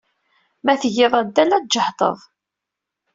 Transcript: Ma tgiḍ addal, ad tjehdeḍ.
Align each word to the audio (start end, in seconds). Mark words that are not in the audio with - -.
Ma 0.63 0.73
tgiḍ 0.81 1.13
addal, 1.21 1.51
ad 1.53 1.65
tjehdeḍ. 1.67 2.17